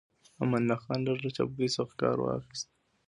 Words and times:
امان 0.41 0.63
الله 0.63 0.77
خان 0.83 0.99
لږ 1.07 1.17
له 1.25 1.29
چابکۍ 1.35 1.67
څخه 1.75 1.93
کار 2.01 2.17
واخيست. 2.19 2.67